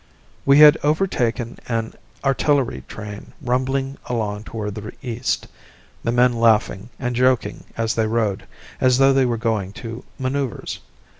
[0.47, 1.93] We had overtaken an
[2.25, 5.47] artillery train rumbling along toward the east,
[6.03, 8.45] the men laughing and joking as they rode,
[8.79, 10.79] as though they were going to manoeuvres.